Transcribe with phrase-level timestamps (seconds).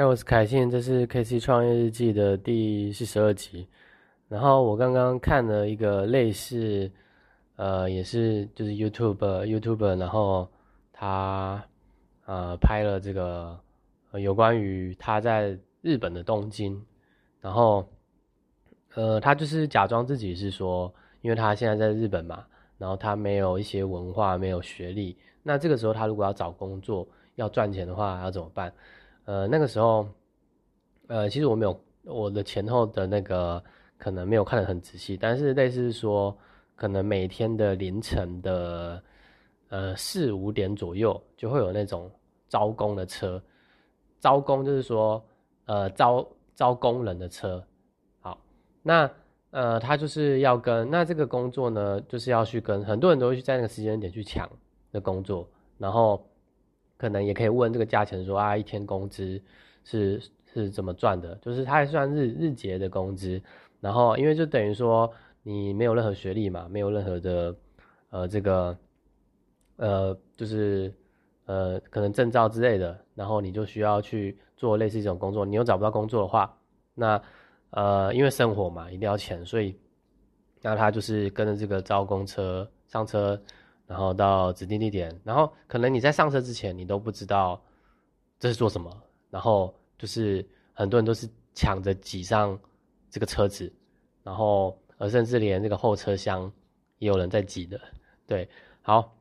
[0.00, 3.68] 嗨，我是凯信，这是 K C 创业日记的第四十二集。
[4.30, 6.90] 然后我刚刚看了一个类似，
[7.56, 10.48] 呃，也是就是 YouTube YouTube，然后
[10.90, 11.62] 他
[12.24, 13.60] 呃拍了这个
[14.14, 16.82] 有关于他在日本的东京，
[17.42, 17.86] 然后
[18.94, 20.90] 呃他就是假装自己是说，
[21.20, 22.46] 因为他现在在日本嘛，
[22.78, 28.72] 然后他没有一些文化，没有学历，那这个时候他如果要找工作要赚钱的话，要怎么办？
[29.30, 30.08] 呃，那个时候，
[31.06, 33.62] 呃，其实我没有我的前后的那个
[33.96, 36.36] 可能没有看得很仔细，但是类似说，
[36.74, 39.00] 可能每天的凌晨的
[39.68, 42.10] 呃四五点左右就会有那种
[42.48, 43.40] 招工的车，
[44.18, 45.24] 招工就是说
[45.66, 47.64] 呃招招工人的车，
[48.20, 48.36] 好，
[48.82, 49.08] 那
[49.52, 54.50] 呃他就是要跟那这个工作呢，就是要去跟很多人都会去在那个时间点去抢
[54.90, 56.20] 的工作，然后。
[57.00, 59.40] 可能也可以问这个价钱，说啊，一天工资
[59.84, 60.20] 是
[60.52, 61.34] 是怎么赚的？
[61.36, 63.40] 就是它还算日日结的工资，
[63.80, 65.10] 然后因为就等于说
[65.42, 67.56] 你没有任何学历嘛，没有任何的
[68.10, 68.76] 呃这个
[69.76, 70.92] 呃就是
[71.46, 75.46] 呃可能证照之类的，然后你就需要去做类似这种工作。
[75.46, 76.54] 你又找不到工作的话，
[76.94, 77.22] 那
[77.70, 79.74] 呃因为生活嘛一定要钱，所以
[80.60, 83.40] 那他就是跟着这个招工车上车。
[83.90, 87.60] 然后到指定地点，然后可能你在上车之前，你都不知道
[88.38, 88.88] 这是做什么，
[89.30, 92.56] 然后就是很多人都是抢着挤上
[93.10, 93.72] 这个车子，
[94.22, 96.48] 然后而甚至连这个后车厢
[97.00, 97.80] 也有人在挤的，
[98.28, 98.48] 对，
[98.80, 99.12] 好，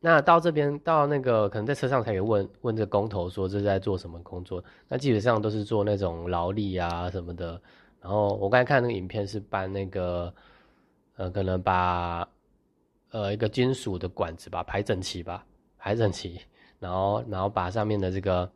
[0.00, 7.62] 那到这边到那个可能在车上才可以问问这工头说这是在做什么工作，那基本上都是做那种劳力啊什么的，
[8.00, 10.34] 然后我刚才看那个影片是搬那个，
[11.14, 12.28] 呃，可能把。
[13.12, 15.44] 呃，一个金属的管子吧，排整齐吧，
[15.76, 16.40] 排整齐，
[16.78, 18.50] 然后，然后把上面的这个，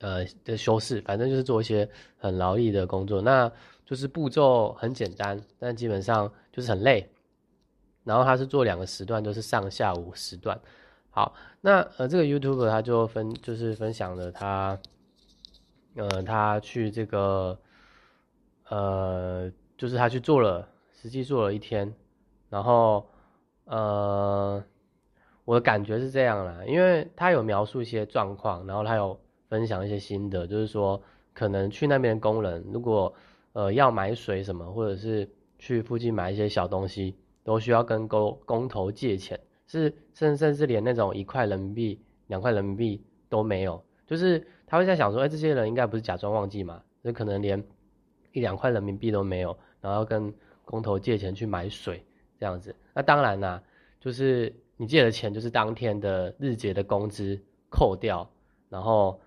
[0.00, 3.50] 呃，的修饰，反正就是做一些很劳力的工作，那
[3.86, 7.08] 就是步骤很简单，但基本上就是很累。
[8.04, 10.60] 然后他是做两个时段，都是上下午时段。
[11.08, 14.78] 好，那呃，这个 YouTube 他就分，就是分享了他，
[15.96, 17.58] 呃，他去这个，
[18.68, 21.90] 呃，就是他去做了，实际做了一天，
[22.50, 23.08] 然后。
[23.72, 24.62] 呃，
[25.46, 29.18] 我的感觉是这样啦，因为他有描述一些状况，然后他有
[29.48, 31.02] 分享一些心得，就是说
[31.32, 33.14] 可能去那边工人如果
[33.54, 35.26] 呃要买水什么，或者是
[35.58, 46.82] 去附近买一些小东西，都需要跟工工头借钱，是甚甚至连那种一块人民币、两块人民币都没有，就是他会在想说，哎，这些人应该不是假装忘记嘛？
[47.02, 47.64] 就可能连
[48.32, 50.34] 一两块人民币都没有，然后跟
[50.66, 52.04] 工头借钱去买水。
[52.42, 53.62] 这样子，那当然啦，
[54.00, 58.28] 就是你借的钱就是当天的日结的工资扣掉，
[58.68, 59.20] 然后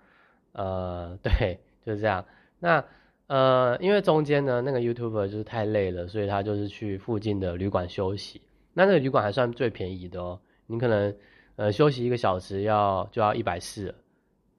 [0.51, 2.25] 呃，对，就是这样。
[2.59, 2.83] 那
[3.27, 8.41] 呃，因为中间呢，那个 YouTuber 就是太累了，所以他就是去附近的旅馆休息。
[8.73, 11.15] 那那个旅馆还算最便宜的哦，你可能
[11.55, 13.95] 呃休息一个小时要就要一百四，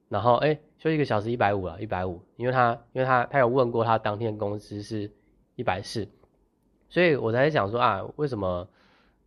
[0.09, 5.11] 然后哎休息一个小时一百五了，一百五，因为他因为他他有问过他当天工资是
[5.55, 6.07] 一百四。
[6.89, 8.67] 所以我才想说啊，为什么，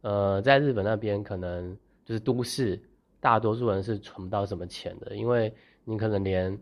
[0.00, 1.76] 呃，在日本那边可能
[2.06, 2.80] 就是都市，
[3.20, 5.54] 大多数人是存不到什么钱的，因为
[5.84, 6.58] 你可能连，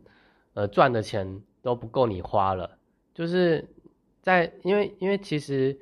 [0.54, 2.76] 呃，赚的钱都不够你花了。
[3.14, 3.64] 就是
[4.22, 5.78] 在因为因为其实，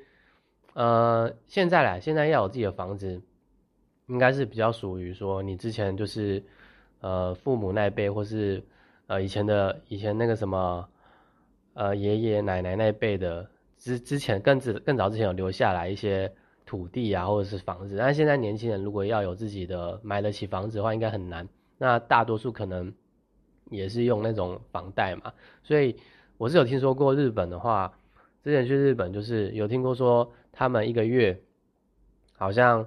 [0.73, 3.19] 呃，现在来现在要有自己的房子，
[4.05, 6.43] 应该是比较属于说你之前就是，
[7.01, 8.63] 呃，父母那辈或是，
[9.07, 10.87] 呃，以前的以前那个什么，
[11.73, 13.49] 呃，爷爷奶奶那辈的。
[13.77, 16.31] 之之前更之更早之前有留下来一些
[16.65, 21.47] 土地啊，或者是房子，但现在年轻人如果要有自己的买得起房子的话，应该很难。
[21.77, 22.91] 那大多数可能
[23.69, 25.31] 也是用那种房贷嘛。
[25.63, 25.95] 所以
[26.37, 27.93] 我是有听说过日本的话，
[28.43, 31.39] 之前去日本就是有听过说他们一个月
[32.35, 32.85] 好像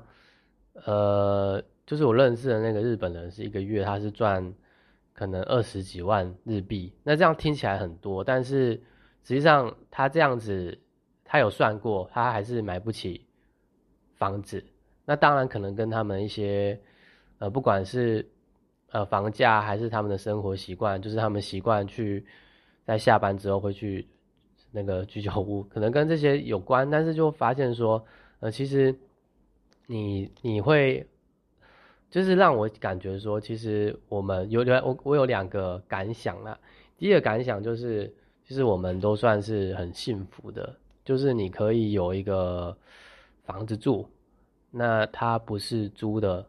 [0.85, 4.53] 呃，就是我认识的那个日本人是一个月他是赚
[5.13, 6.93] 可能二十几万日币。
[7.03, 8.81] 那这样听起来很多，但是
[9.25, 10.79] 实际上他这样子。
[11.33, 13.25] 他有算过，他还是买不起
[14.17, 14.65] 房子。
[15.05, 16.81] 那当然可能跟他们一些，
[17.39, 18.29] 呃，不管是
[18.91, 22.27] 呃房价还是他们的生活习惯，就是他们习惯去
[22.85, 24.09] 在下班之后会去
[24.73, 26.91] 那个居酒屋，可能跟这些有关。
[26.91, 28.05] 但是就发现说，
[28.41, 28.93] 呃，其实
[29.87, 31.09] 你你会
[32.11, 36.59] 就是让我感觉说，其实我们有两我我有两个感想啦。
[36.99, 38.13] 第一个感想就是，
[38.51, 40.75] 其实我们都算是很幸福的。
[41.05, 42.77] 就是你可以有一个
[43.45, 44.05] 房子住，
[44.73, 46.45] 那它不是租的，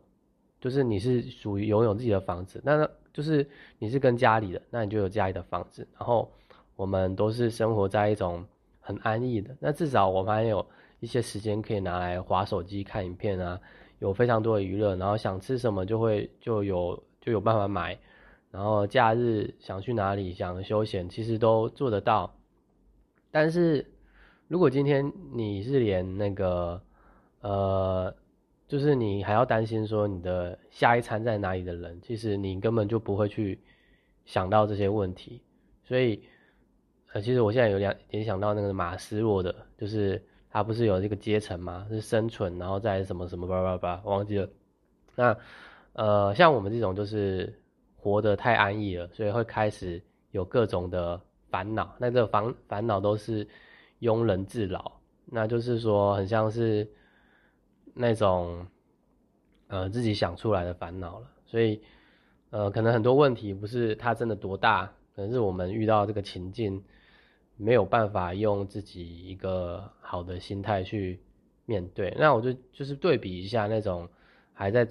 [0.59, 2.59] 就是你是属于拥有自己的房子。
[2.65, 6.27] 那就是你是跟家里的，那你就有家里的房子，然后
[6.75, 8.43] 我们都是生活在一种
[8.79, 10.65] 很安逸的，那至少我们还有
[11.01, 13.61] 一些时间可以拿来划手机看影片啊，
[13.99, 17.95] 有非常多的娱乐，然后想吃什么就会就有就有办法买，
[18.51, 22.35] 然后假日想去哪里想休闲，其实都做得到。
[23.31, 23.85] 但是
[24.47, 26.81] 如果今天你是连那个
[27.41, 28.13] 呃。
[28.67, 33.59] 就是你还要担心说你的下一餐在哪里的人，其实你根本就不会去
[34.23, 35.41] 想到这些问题。
[35.83, 36.23] 所以，
[37.11, 41.85] 呃，其实我现在有联联想到那个马斯洛的，就是他不是有这个阶层吗？
[41.89, 44.49] 是生存，然后再什么什么吧吧吧，忘记了。
[45.17, 45.37] 那，
[45.91, 47.60] 呃，像我们这种就是
[48.01, 50.01] 活得太安逸了，所以会开始
[50.31, 51.95] 有各种的烦恼。
[51.99, 53.47] 那这烦烦恼都是
[53.99, 56.85] 庸人自扰，那就是说很像是。
[57.93, 58.65] 那种，
[59.67, 61.81] 呃，自己想出来的烦恼了，所以，
[62.49, 66.81] 呃，可能很多问题不是他真的多大，可能是我们遇到这个情境，
[67.57, 71.19] 没有办法用自己一个好的心态去
[71.65, 72.15] 面对。
[72.17, 74.07] 那我就就是对比一下那种
[74.53, 74.87] 还在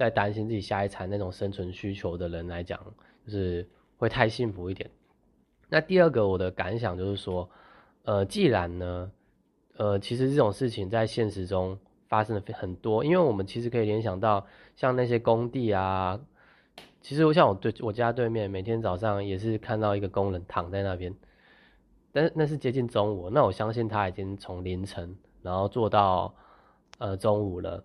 [0.00, 2.80] 在担心自己下一餐那种生存需求的人来讲，
[3.26, 3.68] 就是
[3.98, 4.90] 会太幸福一点。
[5.68, 7.48] 那第二个我的感想就是说，
[8.04, 9.12] 呃，既然呢，
[9.76, 11.78] 呃，其实这种事情在现实中。
[12.10, 14.44] 发生的很多，因为我们其实可以联想到，
[14.74, 16.18] 像那些工地啊，
[17.00, 21.14] 其实我像我对我家对面，每天早上也是看到一个工人躺在那边，
[22.10, 26.34] 但是那是接近中午，那我相信他已经从凌晨然后做到
[26.98, 27.84] 呃中午了，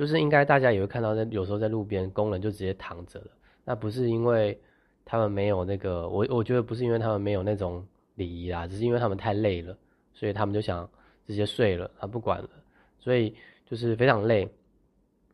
[0.00, 3.26] 就是应该大家也会看到，在有时候在路边工人就直接躺着了，
[3.66, 4.58] 那不是因为
[5.04, 9.76] 他们没有那个，我我觉得不是因为他们没有那种礼仪啊，只是因为他们太累了，
[10.14, 10.88] 所以他们就想
[11.26, 12.48] 直接睡了，他不管了。
[12.98, 13.36] 所以
[13.66, 14.48] 就是非常累。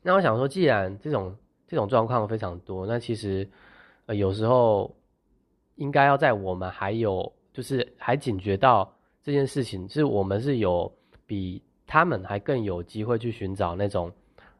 [0.02, 1.36] 那我想说，既然这种
[1.68, 3.48] 这种状况非常多，那其实
[4.06, 4.92] 呃有时候
[5.76, 8.92] 应该要在我们还有就是还警觉到
[9.22, 10.92] 这件事情，是我们是有
[11.24, 14.12] 比他们还更有机会去寻找那种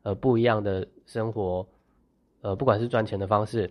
[0.07, 1.67] 呃不一样的生活，
[2.41, 3.69] 呃不管是赚钱的方式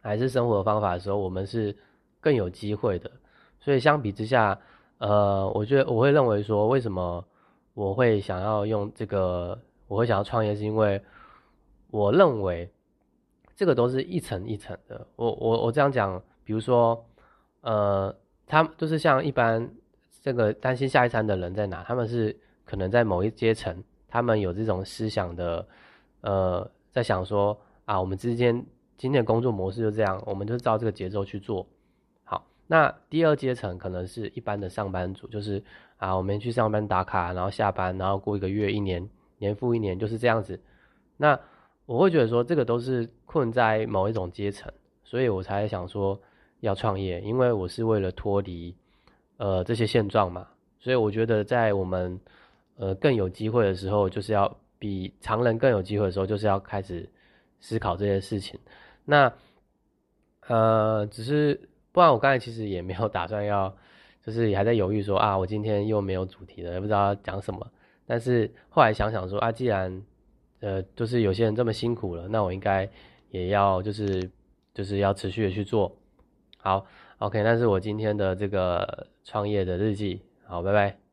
[0.00, 1.76] 还是生活方法的时候，我们是
[2.20, 3.08] 更有机会的。
[3.60, 4.58] 所以相比之下，
[4.98, 7.24] 呃，我觉得我会认为说，为什么？
[7.74, 11.00] 我会想要用这个，我会想要创业，是因为
[11.90, 12.70] 我认为
[13.56, 15.06] 这个都是一层一层的。
[15.16, 17.04] 我我我这样讲，比如说，
[17.62, 18.14] 呃，
[18.46, 19.68] 他就是像一般
[20.20, 21.82] 这个担心下一餐的人在哪？
[21.82, 23.82] 他们是可能在某一阶层，
[24.14, 25.66] 他们有这种思想的，
[26.20, 28.64] 呃，在想说啊，我们之间
[28.96, 31.66] 今天的工作模式就这样，我们就照这个节奏去做。
[32.22, 35.60] 好，那第二阶层可能是一般的上班族，就是。
[35.96, 39.08] 啊，我们去上班打卡，然后下班，然后过一个月、一年，
[39.38, 40.60] 年复一年，就是这样子。
[41.16, 41.38] 那
[41.86, 44.70] 我会觉得说，这个都是困在某一种阶层，
[45.02, 46.20] 所以我才想说
[46.60, 48.74] 要创业，因为我是为了脱离
[49.38, 50.46] 呃这些现状嘛。
[50.78, 52.20] 所以我觉得在我们
[52.76, 57.08] 呃更有机会的时候，就是要比常人更有机会的时候，就是要开始
[57.60, 58.58] 思考这些事情。
[59.04, 59.32] 那
[60.46, 63.76] 呃，只是不然，我刚才其实也没有打算要。
[64.26, 67.70] 就是也还在犹豫说啊，我今天又没有主题了，也不知道讲什么。
[68.06, 70.02] 但是后来想想说啊，既然
[70.60, 72.88] 呃，就是有些人这么辛苦了，那我应该
[73.28, 74.30] 也要就是
[74.72, 75.94] 就是要持续的去做
[76.56, 76.86] 好。
[77.18, 80.22] OK，那是我今天的这个创业的日记。
[80.46, 81.03] 好，拜拜。